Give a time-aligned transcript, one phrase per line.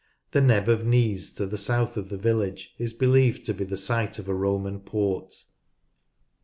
[0.31, 3.77] The Neb of Neeze, to the south of the village, is believed to be the
[3.77, 5.43] site of a Roman port.